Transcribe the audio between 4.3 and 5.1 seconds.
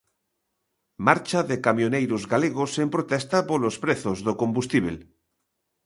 combustíbel.